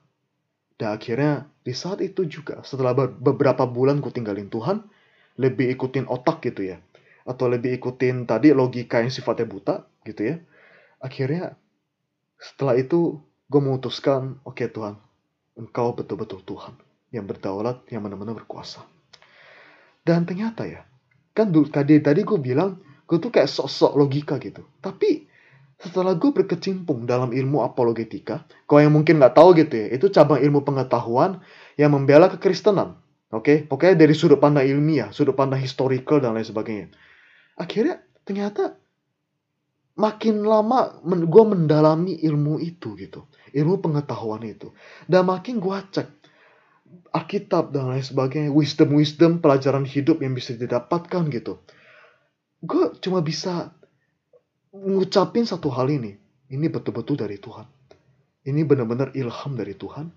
Dan 0.80 0.96
akhirnya 0.96 1.34
di 1.62 1.76
saat 1.76 2.00
itu 2.00 2.24
juga 2.26 2.64
setelah 2.64 2.96
beberapa 2.96 3.68
bulan 3.68 4.00
gue 4.00 4.16
tinggalin 4.16 4.48
Tuhan 4.48 4.82
lebih 5.42 5.74
ikutin 5.74 6.06
otak 6.06 6.46
gitu 6.46 6.70
ya. 6.72 6.78
Atau 7.26 7.50
lebih 7.50 7.74
ikutin 7.82 8.30
tadi 8.30 8.54
logika 8.54 9.02
yang 9.02 9.10
sifatnya 9.10 9.50
buta 9.50 9.76
gitu 10.06 10.22
ya. 10.22 10.36
Akhirnya 11.02 11.58
setelah 12.38 12.78
itu 12.78 13.18
gue 13.50 13.62
memutuskan 13.62 14.38
oke 14.46 14.62
okay, 14.62 14.70
Tuhan 14.70 14.98
engkau 15.58 15.94
betul-betul 15.98 16.42
Tuhan 16.46 16.74
yang 17.12 17.26
berdaulat 17.28 17.84
yang 17.90 18.06
benar-benar 18.06 18.38
berkuasa. 18.38 18.86
Dan 20.02 20.26
ternyata 20.26 20.66
ya 20.66 20.86
kan 21.32 21.50
tadi 21.50 22.00
tadi 22.02 22.22
gue 22.22 22.40
bilang 22.40 22.80
gue 23.06 23.18
tuh 23.20 23.34
kayak 23.34 23.50
sok-sok 23.52 23.94
logika 24.00 24.40
gitu. 24.40 24.64
Tapi 24.80 25.28
setelah 25.82 26.14
gue 26.14 26.30
berkecimpung 26.30 27.10
dalam 27.10 27.34
ilmu 27.34 27.66
apologetika, 27.66 28.46
kau 28.70 28.78
yang 28.78 28.94
mungkin 28.94 29.18
nggak 29.18 29.34
tahu 29.34 29.58
gitu 29.58 29.74
ya, 29.74 29.88
itu 29.90 30.14
cabang 30.14 30.38
ilmu 30.38 30.62
pengetahuan 30.62 31.42
yang 31.76 31.92
membela 31.92 32.30
kekristenan. 32.30 33.02
Oke, 33.32 33.40
okay? 33.40 33.58
pokoknya 33.64 33.96
dari 33.96 34.12
sudut 34.12 34.44
pandang 34.44 34.68
ilmiah, 34.68 35.08
sudut 35.16 35.32
pandang 35.32 35.64
historical 35.64 36.20
dan 36.20 36.36
lain 36.36 36.44
sebagainya. 36.44 36.88
Akhirnya 37.56 38.04
ternyata 38.28 38.76
makin 39.96 40.44
lama 40.44 41.00
men, 41.08 41.32
gue 41.32 41.44
mendalami 41.48 42.20
ilmu 42.20 42.60
itu 42.60 42.92
gitu, 43.00 43.32
ilmu 43.56 43.80
pengetahuan 43.80 44.44
itu, 44.44 44.76
dan 45.08 45.32
makin 45.32 45.64
gue 45.64 45.78
cek 45.96 46.08
Alkitab 47.16 47.72
dan 47.72 47.88
lain 47.88 48.04
sebagainya, 48.04 48.52
wisdom 48.52 49.00
wisdom 49.00 49.40
pelajaran 49.40 49.88
hidup 49.88 50.20
yang 50.20 50.36
bisa 50.36 50.52
didapatkan 50.52 51.24
gitu. 51.32 51.64
Gue 52.60 52.92
cuma 53.00 53.24
bisa 53.24 53.72
ngucapin 54.76 55.48
satu 55.48 55.72
hal 55.72 55.88
ini, 55.88 56.20
ini 56.52 56.68
betul-betul 56.68 57.16
dari 57.16 57.40
Tuhan. 57.40 57.64
Ini 58.44 58.60
benar-benar 58.68 59.16
ilham 59.16 59.56
dari 59.56 59.72
Tuhan 59.72 60.12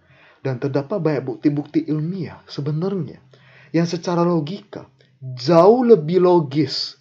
dan 0.44 0.60
terdapat 0.60 1.00
banyak 1.00 1.24
bukti-bukti 1.24 1.88
ilmiah 1.88 2.44
sebenarnya 2.44 3.24
yang 3.72 3.88
secara 3.88 4.20
logika 4.20 4.84
jauh 5.24 5.80
lebih 5.88 6.20
logis 6.20 7.00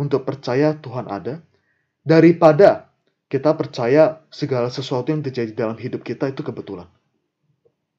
untuk 0.00 0.24
percaya 0.24 0.72
Tuhan 0.80 1.04
ada 1.12 1.44
daripada 2.00 2.88
kita 3.28 3.52
percaya 3.52 4.24
segala 4.32 4.72
sesuatu 4.72 5.12
yang 5.12 5.20
terjadi 5.20 5.52
dalam 5.52 5.76
hidup 5.76 6.00
kita 6.00 6.32
itu 6.32 6.40
kebetulan. 6.40 6.88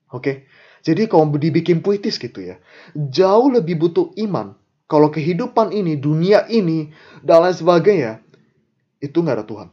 Oke, 0.09 0.49
jadi 0.81 1.05
kalau 1.05 1.29
dibikin 1.37 1.85
puitis 1.85 2.17
gitu 2.17 2.41
ya, 2.41 2.57
jauh 2.97 3.53
lebih 3.53 3.77
butuh 3.77 4.09
iman. 4.25 4.57
Kalau 4.89 5.13
kehidupan 5.13 5.69
ini, 5.69 6.01
dunia 6.01 6.49
ini, 6.49 6.89
dan 7.21 7.45
lain 7.45 7.53
sebagainya, 7.53 8.25
itu 8.97 9.21
nggak 9.21 9.37
ada 9.37 9.45
Tuhan. 9.45 9.69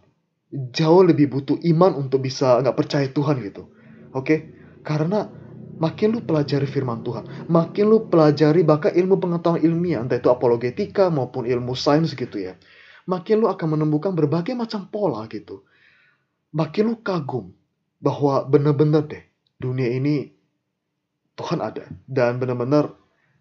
Jauh 0.76 1.02
lebih 1.08 1.32
butuh 1.32 1.56
iman 1.72 1.96
untuk 1.96 2.20
bisa 2.20 2.60
nggak 2.60 2.76
percaya 2.76 3.08
Tuhan 3.08 3.40
gitu. 3.40 3.72
Oke, 4.12 4.55
karena 4.86 5.26
makin 5.82 6.14
lu 6.14 6.20
pelajari 6.22 6.64
firman 6.70 7.02
Tuhan, 7.02 7.50
makin 7.50 7.84
lu 7.90 8.06
pelajari 8.06 8.62
bahkan 8.62 8.94
ilmu 8.94 9.18
pengetahuan 9.18 9.58
ilmiah, 9.58 9.98
entah 9.98 10.22
itu 10.22 10.30
apologetika 10.30 11.10
maupun 11.10 11.42
ilmu 11.42 11.74
sains 11.74 12.14
gitu 12.14 12.38
ya, 12.38 12.54
makin 13.10 13.42
lu 13.42 13.50
akan 13.50 13.74
menemukan 13.74 14.14
berbagai 14.14 14.54
macam 14.54 14.86
pola 14.86 15.26
gitu. 15.26 15.66
Makin 16.54 16.82
lu 16.86 16.96
kagum 17.02 17.50
bahwa 17.98 18.46
benar-benar 18.46 19.10
deh 19.10 19.26
dunia 19.58 19.90
ini 19.90 20.30
Tuhan 21.34 21.60
ada 21.60 21.90
dan 22.06 22.38
benar-benar 22.38 22.94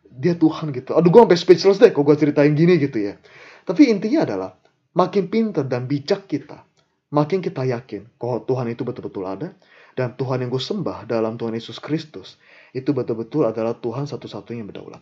dia 0.09 0.35
Tuhan 0.35 0.73
gitu. 0.73 0.97
Aduh 0.97 1.13
gue 1.13 1.21
sampai 1.23 1.39
speechless 1.39 1.77
deh 1.79 1.93
kalau 1.93 2.09
gue 2.09 2.17
ceritain 2.17 2.51
gini 2.57 2.81
gitu 2.81 2.99
ya. 2.99 3.21
Tapi 3.63 3.87
intinya 3.93 4.25
adalah 4.27 4.51
makin 4.97 5.29
pintar 5.29 5.69
dan 5.69 5.85
bijak 5.87 6.27
kita, 6.27 6.65
makin 7.13 7.39
kita 7.39 7.63
yakin 7.63 8.09
bahwa 8.19 8.43
Tuhan 8.43 8.65
itu 8.73 8.81
betul-betul 8.81 9.23
ada 9.29 9.53
dan 9.95 10.13
Tuhan 10.19 10.43
yang 10.43 10.51
gue 10.51 10.59
sembah 10.59 11.07
dalam 11.07 11.39
Tuhan 11.39 11.55
Yesus 11.55 11.79
Kristus 11.79 12.35
itu 12.75 12.91
betul-betul 12.91 13.47
adalah 13.47 13.79
Tuhan 13.79 14.03
satu-satunya 14.05 14.61
yang 14.61 14.69
berdaulat. 14.69 14.99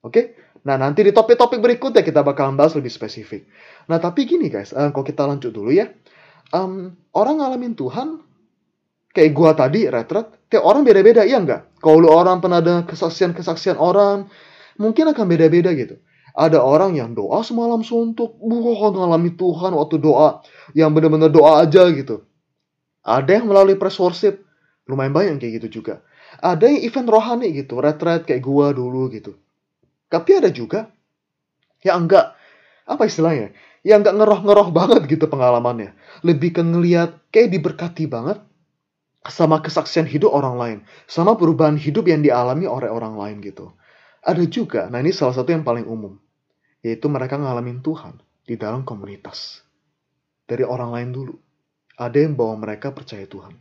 Oke? 0.00 0.32
Nah, 0.64 0.80
nanti 0.80 1.04
di 1.04 1.12
topik-topik 1.12 1.60
berikutnya 1.60 2.00
kita 2.00 2.24
bakal 2.24 2.56
bahas 2.56 2.72
lebih 2.72 2.88
spesifik. 2.88 3.44
Nah, 3.84 4.00
tapi 4.00 4.24
gini 4.24 4.48
guys, 4.48 4.72
uh, 4.72 4.88
kalau 4.92 5.04
kita 5.04 5.28
lanjut 5.28 5.52
dulu 5.52 5.68
ya. 5.68 5.92
Um, 6.50 6.96
orang 7.12 7.44
ngalamin 7.44 7.76
Tuhan, 7.76 8.24
kayak 9.12 9.30
gua 9.36 9.52
tadi, 9.52 9.86
retret, 9.86 10.32
tiap 10.48 10.64
orang 10.64 10.82
beda-beda, 10.82 11.22
iya 11.22 11.38
nggak? 11.38 11.78
Kalau 11.84 12.00
lu 12.00 12.08
orang 12.08 12.40
pernah 12.40 12.64
ada 12.64 12.82
kesaksian-kesaksian 12.88 13.76
orang, 13.76 14.26
mungkin 14.80 15.12
akan 15.12 15.24
beda-beda 15.28 15.70
gitu. 15.76 16.00
Ada 16.32 16.64
orang 16.64 16.96
yang 16.96 17.12
doa 17.12 17.44
semalam 17.44 17.84
suntuk, 17.84 18.40
wah 18.40 18.90
ngalami 18.90 19.36
Tuhan 19.36 19.76
waktu 19.76 20.00
doa, 20.00 20.40
yang 20.72 20.90
benar-benar 20.96 21.28
doa 21.28 21.60
aja 21.60 21.86
gitu. 21.92 22.24
Ada 23.00 23.40
yang 23.40 23.48
melalui 23.48 23.80
press 23.80 23.96
worship, 23.96 24.44
lumayan 24.84 25.16
banyak 25.16 25.40
kayak 25.40 25.52
gitu 25.62 25.80
juga. 25.80 26.04
Ada 26.40 26.68
yang 26.70 26.80
event 26.84 27.08
rohani 27.08 27.48
gitu, 27.56 27.80
retret 27.80 28.28
kayak 28.28 28.44
gua 28.44 28.70
dulu 28.70 29.10
gitu. 29.10 29.34
Tapi 30.10 30.30
ada 30.36 30.50
juga 30.52 30.90
yang 31.80 32.06
enggak, 32.06 32.36
apa 32.84 33.02
istilahnya, 33.08 33.56
yang 33.86 34.04
enggak 34.04 34.14
ngeroh-ngeroh 34.20 34.68
banget 34.70 35.02
gitu 35.08 35.26
pengalamannya. 35.26 35.96
Lebih 36.26 36.60
ke 36.60 36.62
ngeliat 36.62 37.18
kayak 37.32 37.50
diberkati 37.56 38.04
banget 38.10 38.42
sama 39.28 39.60
kesaksian 39.60 40.08
hidup 40.08 40.32
orang 40.32 40.56
lain, 40.56 40.78
sama 41.04 41.36
perubahan 41.36 41.76
hidup 41.76 42.08
yang 42.08 42.24
dialami 42.24 42.64
oleh 42.64 42.88
orang 42.88 43.16
lain 43.20 43.44
gitu. 43.44 43.72
Ada 44.20 44.44
juga, 44.48 44.88
nah 44.92 45.00
ini 45.00 45.12
salah 45.12 45.32
satu 45.32 45.52
yang 45.52 45.64
paling 45.64 45.88
umum, 45.88 46.16
yaitu 46.84 47.08
mereka 47.08 47.40
ngalamin 47.40 47.80
Tuhan 47.80 48.20
di 48.44 48.56
dalam 48.56 48.84
komunitas. 48.84 49.64
Dari 50.44 50.64
orang 50.64 50.92
lain 50.92 51.10
dulu. 51.12 51.34
Ada 52.00 52.24
yang 52.24 52.32
bawa 52.32 52.56
mereka 52.56 52.96
percaya 52.96 53.28
Tuhan. 53.28 53.52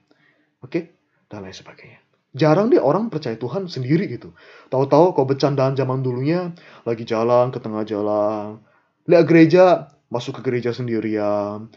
Oke? 0.63 0.95
Dan 1.27 1.43
lain 1.43 1.51
sebagainya. 1.51 1.99
Jarang 2.31 2.71
deh 2.71 2.79
orang 2.79 3.11
percaya 3.11 3.35
Tuhan 3.35 3.67
sendiri 3.67 4.07
gitu. 4.07 4.31
Tahu-tahu 4.71 5.11
kau 5.11 5.27
bercandaan 5.27 5.75
zaman 5.75 5.99
dulunya, 5.99 6.55
lagi 6.87 7.03
jalan 7.03 7.51
ke 7.51 7.59
tengah 7.59 7.83
jalan. 7.83 8.63
Lihat 9.09 9.25
gereja, 9.27 9.91
masuk 10.07 10.39
ke 10.39 10.41
gereja 10.47 10.71
sendirian. 10.71 11.67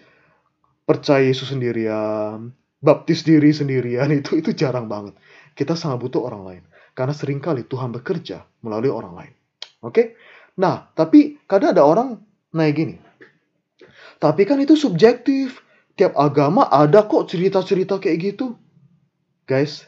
Percaya 0.87 1.27
Yesus 1.27 1.51
sendirian 1.51 2.55
baptis 2.83 3.23
diri 3.23 3.55
sendirian 3.55 4.11
itu 4.19 4.37
itu 4.37 4.51
jarang 4.53 4.91
banget. 4.91 5.15
Kita 5.55 5.79
sangat 5.79 6.03
butuh 6.03 6.27
orang 6.27 6.43
lain 6.43 6.63
karena 6.93 7.15
sering 7.15 7.39
kali 7.39 7.65
Tuhan 7.65 7.95
bekerja 7.95 8.43
melalui 8.67 8.91
orang 8.91 9.15
lain. 9.15 9.33
Oke? 9.81 10.19
Nah, 10.59 10.93
tapi 10.93 11.41
kadang 11.49 11.73
ada 11.73 11.87
orang 11.87 12.21
naik 12.53 12.75
gini. 12.77 12.97
Tapi 14.21 14.43
kan 14.45 14.61
itu 14.61 14.77
subjektif. 14.77 15.62
Tiap 15.97 16.17
agama 16.17 16.67
ada 16.69 17.05
kok 17.05 17.29
cerita-cerita 17.29 18.01
kayak 18.01 18.19
gitu. 18.33 18.57
Guys, 19.45 19.85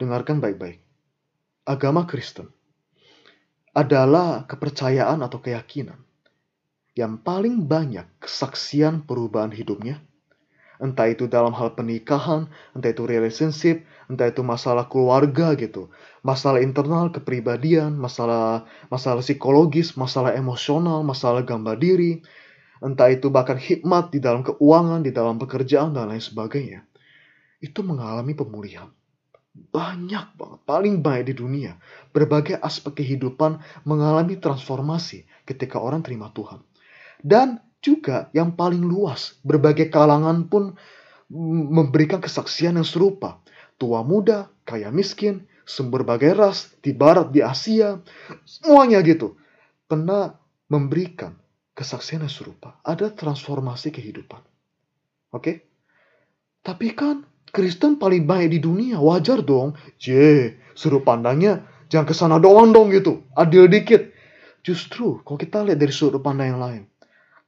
dengarkan 0.00 0.40
baik-baik. 0.40 0.80
Agama 1.68 2.08
Kristen 2.08 2.50
adalah 3.72 4.44
kepercayaan 4.44 5.22
atau 5.24 5.38
keyakinan 5.40 5.96
yang 6.92 7.16
paling 7.22 7.64
banyak 7.64 8.04
kesaksian 8.20 9.08
perubahan 9.08 9.48
hidupnya 9.54 10.02
entah 10.82 11.06
itu 11.06 11.30
dalam 11.30 11.54
hal 11.54 11.78
pernikahan, 11.78 12.50
entah 12.74 12.90
itu 12.90 13.06
relationship, 13.06 13.86
entah 14.10 14.26
itu 14.26 14.42
masalah 14.42 14.90
keluarga 14.90 15.54
gitu, 15.54 15.94
masalah 16.26 16.58
internal 16.58 17.14
kepribadian, 17.14 17.94
masalah 17.94 18.66
masalah 18.90 19.22
psikologis, 19.22 19.94
masalah 19.94 20.34
emosional, 20.34 21.06
masalah 21.06 21.46
gambar 21.46 21.78
diri, 21.78 22.26
entah 22.82 23.08
itu 23.08 23.30
bahkan 23.30 23.56
hikmat 23.56 24.10
di 24.10 24.18
dalam 24.18 24.42
keuangan, 24.42 25.06
di 25.06 25.14
dalam 25.14 25.38
pekerjaan 25.38 25.94
dan 25.94 26.10
lain 26.10 26.20
sebagainya. 26.20 26.82
Itu 27.62 27.86
mengalami 27.86 28.34
pemulihan. 28.34 28.90
Banyak 29.52 30.34
banget, 30.34 30.60
paling 30.66 30.98
banyak 30.98 31.30
di 31.30 31.34
dunia. 31.38 31.78
Berbagai 32.10 32.58
aspek 32.58 33.04
kehidupan 33.04 33.62
mengalami 33.86 34.40
transformasi 34.40 35.28
ketika 35.46 35.78
orang 35.78 36.02
terima 36.02 36.34
Tuhan. 36.34 36.64
Dan 37.22 37.62
juga 37.78 38.32
yang 38.34 38.58
paling 38.58 38.82
luas. 38.82 39.38
Berbagai 39.46 39.92
kalangan 39.92 40.50
pun 40.50 40.74
memberikan 41.72 42.18
kesaksian 42.18 42.80
yang 42.80 42.88
serupa. 42.88 43.44
Tua 43.76 44.02
muda, 44.02 44.50
kaya 44.66 44.90
miskin, 44.90 45.46
berbagai 45.66 46.32
ras, 46.34 46.74
di 46.82 46.94
barat, 46.94 47.30
di 47.34 47.42
Asia, 47.42 47.98
semuanya 48.46 49.02
gitu. 49.02 49.38
Pernah 49.86 50.38
memberikan 50.70 51.41
kesaksian 51.72 52.24
yang 52.24 52.32
serupa. 52.32 52.80
Ada 52.84 53.12
transformasi 53.12 53.92
kehidupan. 53.92 54.40
Oke? 55.32 55.40
Okay? 55.40 55.56
Tapi 56.62 56.94
kan 56.94 57.26
Kristen 57.52 57.98
paling 58.00 58.24
baik 58.24 58.54
di 58.54 58.58
dunia, 58.62 59.02
wajar 59.02 59.44
dong. 59.44 59.76
J, 60.00 60.14
suruh 60.72 61.04
pandangnya 61.04 61.68
jangan 61.92 62.06
ke 62.08 62.14
sana 62.16 62.36
doang 62.40 62.72
dong 62.72 62.88
gitu. 62.94 63.28
Adil 63.36 63.68
dikit. 63.68 64.08
Justru 64.62 65.20
kalau 65.26 65.36
kita 65.36 65.66
lihat 65.66 65.76
dari 65.76 65.90
sudut 65.90 66.22
pandang 66.22 66.54
yang 66.54 66.62
lain, 66.62 66.82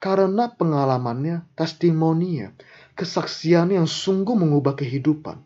karena 0.03 0.51
pengalamannya, 0.51 1.47
testimoninya, 1.55 2.51
kesaksian 2.99 3.71
yang 3.71 3.87
sungguh 3.87 4.35
mengubah 4.35 4.75
kehidupan. 4.75 5.39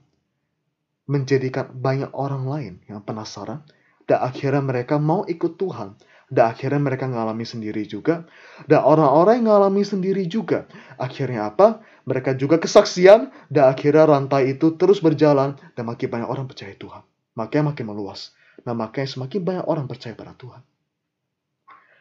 Menjadikan 1.09 1.73
banyak 1.73 2.11
orang 2.17 2.45
lain 2.49 2.75
yang 2.89 3.05
penasaran, 3.05 3.69
dan 4.09 4.19
akhirnya 4.25 4.65
mereka 4.65 4.97
mau 4.97 5.29
ikut 5.29 5.61
Tuhan. 5.61 5.97
Dan 6.29 6.53
akhirnya 6.53 6.81
mereka 6.81 7.09
ngalami 7.09 7.45
sendiri 7.49 7.89
juga. 7.89 8.29
Dan 8.69 8.85
orang-orang 8.85 9.43
yang 9.43 9.49
ngalami 9.53 9.83
sendiri 9.83 10.29
juga. 10.29 10.69
Akhirnya 11.01 11.49
apa? 11.49 11.81
Mereka 12.05 12.37
juga 12.37 12.61
kesaksian. 12.61 13.33
Dan 13.49 13.65
akhirnya 13.69 14.05
rantai 14.05 14.55
itu 14.57 14.77
terus 14.77 15.01
berjalan. 15.01 15.57
Dan 15.73 15.89
makin 15.89 16.09
banyak 16.09 16.29
orang 16.29 16.45
percaya 16.45 16.77
Tuhan. 16.77 17.03
Makanya 17.37 17.73
makin 17.73 17.85
meluas. 17.89 18.37
Nah 18.69 18.77
makanya 18.77 19.09
semakin 19.09 19.41
banyak 19.41 19.65
orang 19.65 19.87
percaya 19.89 20.13
pada 20.13 20.37
Tuhan. 20.37 20.61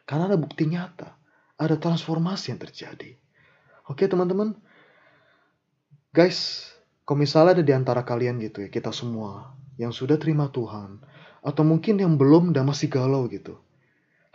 Karena 0.04 0.32
ada 0.32 0.38
bukti 0.40 0.68
nyata 0.68 1.18
ada 1.58 1.76
transformasi 1.76 2.54
yang 2.54 2.62
terjadi. 2.62 3.18
Oke 3.90 4.06
teman-teman, 4.06 4.54
guys, 6.14 6.70
kalau 7.04 7.26
misalnya 7.26 7.60
ada 7.60 7.64
di 7.66 7.74
antara 7.74 8.06
kalian 8.06 8.38
gitu 8.46 8.64
ya, 8.64 8.70
kita 8.70 8.94
semua 8.94 9.58
yang 9.82 9.90
sudah 9.90 10.22
terima 10.22 10.54
Tuhan, 10.54 11.02
atau 11.42 11.64
mungkin 11.66 11.98
yang 11.98 12.14
belum 12.16 12.54
dan 12.54 12.70
masih 12.70 12.94
galau 12.94 13.26
gitu. 13.30 13.58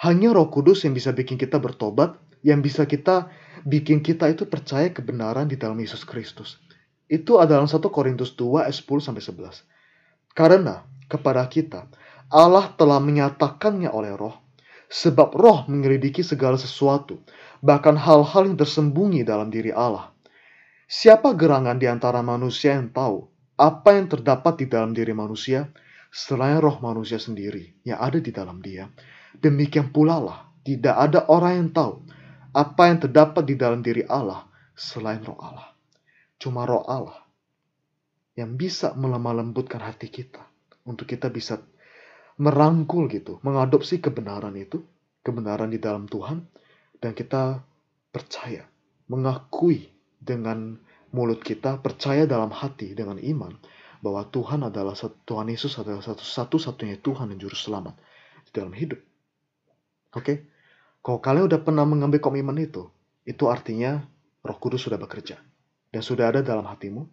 Hanya 0.03 0.35
roh 0.35 0.51
kudus 0.51 0.83
yang 0.83 0.99
bisa 0.99 1.15
bikin 1.15 1.39
kita 1.39 1.63
bertobat, 1.63 2.19
yang 2.43 2.59
bisa 2.59 2.85
kita 2.91 3.31
bikin 3.63 4.03
kita 4.03 4.27
itu 4.35 4.51
percaya 4.51 4.91
kebenaran 4.91 5.47
di 5.47 5.55
dalam 5.55 5.79
Yesus 5.79 6.03
Kristus. 6.03 6.59
Itu 7.07 7.39
adalah 7.39 7.71
1 7.71 7.79
Korintus 7.87 8.35
2 8.35 8.67
ayat 8.67 8.75
10 8.75 8.99
sampai 8.99 9.23
11. 9.23 9.63
Karena 10.35 10.83
kepada 11.07 11.47
kita 11.47 11.87
Allah 12.33 12.73
telah 12.75 12.99
menyatakannya 12.99 13.93
oleh 13.93 14.17
roh 14.17 14.43
Sebab 14.93 15.33
roh 15.33 15.65
menyelidiki 15.73 16.21
segala 16.21 16.61
sesuatu, 16.61 17.25
bahkan 17.65 17.97
hal-hal 17.97 18.45
yang 18.45 18.61
tersembunyi 18.61 19.25
dalam 19.25 19.49
diri 19.49 19.73
Allah. 19.73 20.13
Siapa 20.85 21.33
gerangan 21.33 21.81
di 21.81 21.89
antara 21.89 22.21
manusia 22.21 22.77
yang 22.77 22.93
tahu 22.93 23.25
apa 23.57 23.97
yang 23.97 24.13
terdapat 24.13 24.61
di 24.61 24.67
dalam 24.69 24.93
diri 24.93 25.17
manusia 25.17 25.73
selain 26.13 26.61
roh 26.61 26.77
manusia 26.85 27.17
sendiri 27.17 27.73
yang 27.89 28.05
ada 28.05 28.21
di 28.21 28.29
dalam 28.29 28.61
dia? 28.61 28.85
Demikian 29.41 29.95
pula 29.95 30.21
lah, 30.21 30.39
tidak 30.67 30.97
ada 30.97 31.25
orang 31.31 31.53
yang 31.57 31.71
tahu 31.73 31.93
apa 32.53 32.83
yang 32.93 32.99
terdapat 33.01 33.43
di 33.49 33.55
dalam 33.57 33.81
diri 33.81 34.05
Allah 34.05 34.45
selain 34.77 35.25
roh 35.25 35.41
Allah. 35.41 35.73
Cuma 36.37 36.69
roh 36.69 36.85
Allah 36.85 37.23
yang 38.37 38.57
bisa 38.57 38.93
melemah 38.97 39.45
lembutkan 39.45 39.81
hati 39.81 40.09
kita 40.09 40.41
untuk 40.85 41.09
kita 41.09 41.29
bisa 41.29 41.61
merangkul 42.41 43.09
gitu, 43.13 43.39
mengadopsi 43.45 44.01
kebenaran 44.01 44.57
itu, 44.57 44.81
kebenaran 45.21 45.69
di 45.69 45.79
dalam 45.79 46.09
Tuhan, 46.09 46.43
dan 46.99 47.13
kita 47.13 47.61
percaya, 48.09 48.65
mengakui 49.09 49.93
dengan 50.17 50.81
mulut 51.13 51.45
kita, 51.45 51.79
percaya 51.79 52.25
dalam 52.25 52.51
hati 52.51 52.97
dengan 52.97 53.21
iman 53.21 53.53
bahwa 54.03 54.27
Tuhan 54.27 54.67
adalah 54.67 54.97
Tuhan 54.99 55.47
Yesus 55.53 55.79
adalah 55.79 56.03
satu 56.03 56.25
satu-satunya 56.25 56.99
Tuhan 56.99 57.31
dan 57.31 57.39
juru 57.39 57.55
selamat 57.55 57.95
di 58.49 58.51
dalam 58.51 58.75
hidup. 58.75 58.99
Oke, 60.13 60.25
okay? 60.25 60.37
kalau 61.01 61.19
kalian 61.25 61.49
udah 61.49 61.61
pernah 61.65 61.89
mengambil 61.89 62.21
komitmen 62.21 62.61
itu, 62.61 62.89
itu 63.25 63.49
artinya 63.49 64.05
Roh 64.45 64.59
Kudus 64.61 64.85
sudah 64.85 65.01
bekerja 65.01 65.41
dan 65.89 66.03
sudah 66.05 66.29
ada 66.29 66.41
dalam 66.45 66.69
hatimu. 66.69 67.09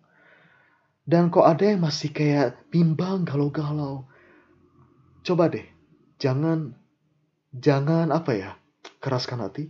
Dan 1.09 1.33
kok 1.33 1.47
ada 1.47 1.65
yang 1.65 1.81
masih 1.81 2.13
kayak 2.13 2.69
bimbang, 2.69 3.25
galau-galau, 3.25 4.05
Coba 5.29 5.45
deh, 5.45 5.69
jangan 6.17 6.73
jangan 7.53 8.09
apa 8.09 8.33
ya, 8.33 8.51
keraskan 8.97 9.45
hati, 9.45 9.69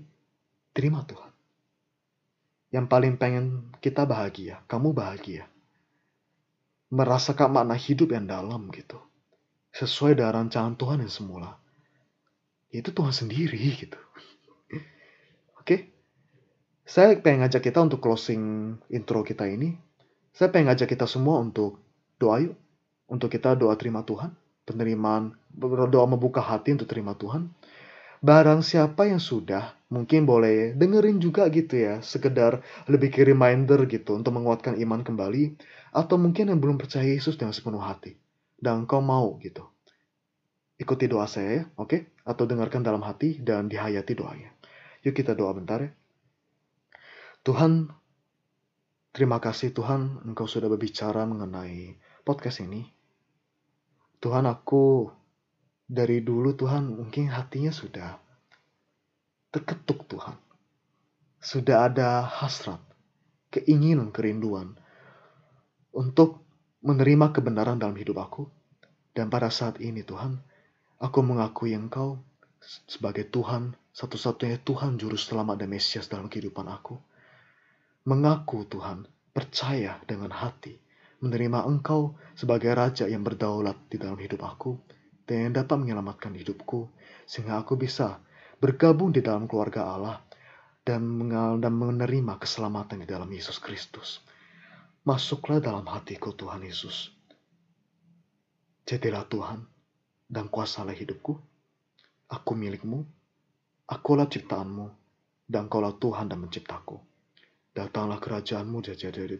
terima 0.71 1.03
Tuhan. 1.03 1.35
Yang 2.71 2.85
paling 2.87 3.19
pengen 3.19 3.67
kita 3.83 4.07
bahagia, 4.07 4.63
kamu 4.71 4.95
bahagia. 4.95 5.51
Merasakan 6.95 7.51
makna 7.51 7.75
hidup 7.75 8.15
yang 8.15 8.23
dalam 8.23 8.71
gitu. 8.71 9.03
Sesuai 9.75 10.15
dengan 10.15 10.47
rancangan 10.47 10.79
Tuhan 10.79 11.03
yang 11.03 11.11
semula. 11.11 11.58
Itu 12.69 12.93
Tuhan 12.93 13.13
sendiri 13.13 13.57
gitu. 13.75 13.97
Oke? 15.57 15.89
Saya 16.85 17.13
pengen 17.21 17.45
ngajak 17.45 17.69
kita 17.69 17.85
untuk 17.85 18.01
closing 18.01 18.75
intro 18.89 19.21
kita 19.21 19.45
ini. 19.45 19.77
Saya 20.33 20.49
pengen 20.49 20.73
ngajak 20.73 20.89
kita 20.93 21.05
semua 21.05 21.41
untuk 21.41 21.81
doa 22.17 22.41
yuk. 22.41 22.57
Untuk 23.09 23.33
kita 23.33 23.57
doa 23.57 23.73
terima 23.73 24.05
Tuhan 24.05 24.33
penerimaan 24.69 25.33
berdoa 25.49 26.05
membuka 26.05 26.45
hati 26.45 26.77
untuk 26.77 26.85
terima 26.85 27.17
Tuhan. 27.17 27.49
Barang 28.21 28.61
siapa 28.61 29.09
yang 29.09 29.17
sudah, 29.17 29.73
mungkin 29.89 30.29
boleh 30.29 30.77
dengerin 30.77 31.17
juga 31.17 31.49
gitu 31.49 31.81
ya, 31.81 32.05
sekedar 32.05 32.61
lebih 32.85 33.09
ke 33.09 33.25
reminder 33.25 33.89
gitu 33.89 34.13
untuk 34.13 34.35
menguatkan 34.37 34.77
iman 34.77 35.01
kembali, 35.01 35.57
atau 35.95 36.19
mungkin 36.21 36.53
yang 36.53 36.59
belum 36.61 36.77
percaya 36.77 37.07
Yesus 37.07 37.39
dengan 37.39 37.55
sepenuh 37.55 37.81
hati, 37.81 38.19
dan 38.59 38.83
kau 38.85 38.99
mau 38.99 39.39
gitu. 39.39 39.65
Ikuti 40.79 41.11
doa 41.11 41.27
saya 41.27 41.59
ya, 41.59 41.63
oke? 41.75 41.91
Okay? 41.91 42.01
Atau 42.23 42.47
dengarkan 42.47 42.79
dalam 42.79 43.03
hati 43.03 43.43
dan 43.43 43.67
dihayati 43.67 44.15
doanya. 44.15 44.55
Yuk 45.03 45.11
kita 45.11 45.35
doa 45.35 45.51
bentar 45.51 45.83
ya. 45.83 45.91
Tuhan, 47.43 47.91
terima 49.11 49.43
kasih 49.43 49.75
Tuhan, 49.75 50.23
Engkau 50.23 50.47
sudah 50.47 50.71
berbicara 50.71 51.27
mengenai 51.27 51.99
podcast 52.23 52.63
ini. 52.63 52.87
Tuhan, 54.23 54.47
aku 54.47 55.11
dari 55.83 56.23
dulu 56.23 56.55
Tuhan 56.55 56.95
mungkin 56.95 57.27
hatinya 57.27 57.75
sudah 57.75 58.15
terketuk 59.51 60.07
Tuhan. 60.07 60.39
Sudah 61.39 61.87
ada 61.91 62.23
hasrat, 62.23 62.79
keinginan, 63.51 64.11
kerinduan 64.11 64.75
untuk 65.95 66.43
menerima 66.83 67.35
kebenaran 67.35 67.79
dalam 67.79 67.95
hidup 67.99 68.19
aku. 68.19 68.47
Dan 69.15 69.27
pada 69.27 69.51
saat 69.51 69.79
ini 69.79 70.03
Tuhan, 70.05 70.39
aku 70.99 71.23
mengakui 71.23 71.71
Engkau 71.71 72.19
sebagai 72.85 73.31
Tuhan, 73.31 73.71
satu-satunya 73.95 74.59
Tuhan 74.61 74.99
Juru 74.99 75.15
Selamat 75.15 75.63
dan 75.63 75.71
Mesias 75.71 76.11
dalam 76.11 76.27
kehidupan 76.27 76.67
aku. 76.67 76.99
Mengaku 78.03 78.67
Tuhan, 78.67 79.07
percaya 79.31 80.03
dengan 80.03 80.35
hati, 80.35 80.75
menerima 81.23 81.63
Engkau 81.63 82.19
sebagai 82.35 82.75
Raja 82.75 83.07
yang 83.07 83.23
berdaulat 83.23 83.79
di 83.87 83.95
dalam 83.95 84.19
hidup 84.19 84.43
aku 84.43 84.75
dan 85.23 85.49
yang 85.49 85.53
dapat 85.63 85.77
menyelamatkan 85.79 86.35
hidupku, 86.35 86.91
sehingga 87.23 87.63
aku 87.63 87.79
bisa 87.79 88.19
bergabung 88.59 89.15
di 89.15 89.23
dalam 89.23 89.47
keluarga 89.47 89.87
Allah 89.87 90.17
dan, 90.83 91.05
dan 91.63 91.73
menerima 91.73 92.33
keselamatan 92.41 93.05
di 93.05 93.07
dalam 93.07 93.29
Yesus 93.29 93.61
Kristus. 93.61 94.19
Masuklah 95.07 95.63
dalam 95.63 95.87
hatiku 95.87 96.35
Tuhan 96.35 96.65
Yesus. 96.65 97.13
Jadilah 98.89 99.23
Tuhan 99.29 99.78
dan 100.29 100.47
kuasalah 100.47 100.93
hidupku. 100.93 101.41
Aku 102.29 102.53
milikmu, 102.53 103.01
akulah 103.89 104.29
ciptaanmu, 104.29 104.93
dan 105.49 105.65
kaulah 105.65 105.97
Tuhan 105.97 106.29
dan 106.29 106.45
menciptaku. 106.45 107.01
Datanglah 107.73 108.21
kerajaanmu 108.21 108.77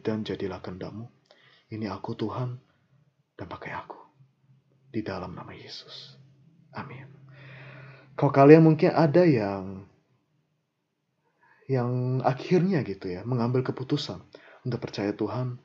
dan 0.02 0.26
jadilah 0.26 0.58
kehendakmu. 0.58 1.06
Ini 1.70 1.86
aku 1.94 2.18
Tuhan, 2.18 2.58
dan 3.38 3.46
pakai 3.46 3.72
aku 3.78 4.00
di 4.90 5.06
dalam 5.06 5.38
nama 5.38 5.54
Yesus. 5.54 6.18
Amin. 6.74 7.06
Kalau 8.18 8.34
kalian 8.34 8.66
mungkin 8.66 8.92
ada 8.92 9.24
yang 9.24 9.88
yang 11.70 12.20
akhirnya 12.26 12.82
gitu 12.82 13.14
ya 13.14 13.22
mengambil 13.22 13.62
keputusan 13.62 14.20
untuk 14.66 14.82
percaya 14.82 15.14
Tuhan, 15.14 15.62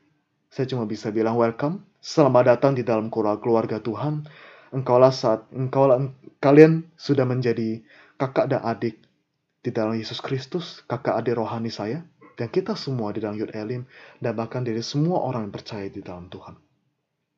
saya 0.53 0.69
cuma 0.71 0.85
bisa 0.85 1.09
bilang 1.11 1.35
welcome, 1.35 1.83
selamat 2.05 2.55
datang 2.55 2.73
di 2.77 2.85
dalam 2.87 3.09
keluarga 3.11 3.81
Tuhan. 3.81 4.29
Engkaulah 4.75 5.15
saat 5.15 5.47
engkaulah 5.55 6.03
kalian 6.43 6.91
sudah 6.99 7.23
menjadi 7.23 7.87
kakak 8.19 8.51
dan 8.51 8.67
adik 8.67 8.99
di 9.63 9.71
dalam 9.71 9.95
Yesus 9.95 10.19
Kristus, 10.19 10.83
kakak 10.91 11.23
adik 11.23 11.39
rohani 11.39 11.71
saya, 11.71 12.03
dan 12.35 12.51
kita 12.51 12.75
semua 12.75 13.15
di 13.15 13.23
dalam 13.23 13.39
Yud 13.39 13.55
Elim, 13.55 13.87
dan 14.19 14.35
bahkan 14.35 14.67
dari 14.67 14.83
semua 14.83 15.23
orang 15.23 15.47
yang 15.47 15.55
percaya 15.55 15.87
di 15.87 16.03
dalam 16.03 16.27
Tuhan. 16.27 16.59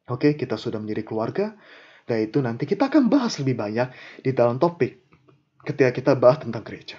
Oke, 0.09 0.33
kita 0.33 0.57
sudah 0.57 0.81
menjadi 0.81 1.05
keluarga, 1.05 1.53
dan 2.09 2.25
itu 2.25 2.41
nanti 2.41 2.65
kita 2.65 2.89
akan 2.89 3.13
bahas 3.13 3.37
lebih 3.37 3.59
banyak 3.59 3.93
di 4.25 4.33
dalam 4.33 4.57
topik 4.57 5.05
ketika 5.67 5.91
kita 5.93 6.13
bahas 6.15 6.41
tentang 6.41 6.63
gereja. 6.63 6.97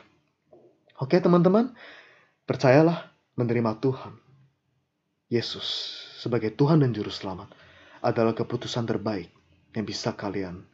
Oke 1.00 1.18
teman-teman, 1.24 1.72
percayalah 2.44 3.10
menerima 3.40 3.80
Tuhan. 3.80 4.14
Yesus 5.28 5.68
sebagai 6.20 6.56
Tuhan 6.56 6.84
dan 6.84 6.92
Juru 6.96 7.12
Selamat 7.12 7.52
adalah 8.00 8.32
keputusan 8.32 8.88
terbaik 8.88 9.37
yang 9.78 9.86
bisa 9.86 10.18
kalian 10.18 10.66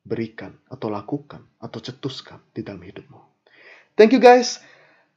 berikan 0.00 0.56
atau 0.72 0.88
lakukan 0.88 1.44
atau 1.60 1.76
cetuskan 1.76 2.40
di 2.56 2.64
dalam 2.64 2.80
hidupmu. 2.80 3.20
Thank 4.00 4.16
you 4.16 4.22
guys. 4.22 4.64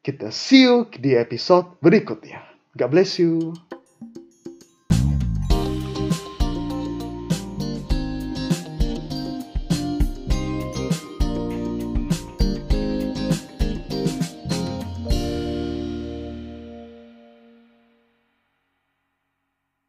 Kita 0.03 0.27
see 0.35 0.67
you 0.67 0.83
di 0.91 1.15
episode 1.15 1.79
berikutnya. 1.79 2.43
God 2.75 2.91
bless 2.91 3.15
you. 3.15 3.55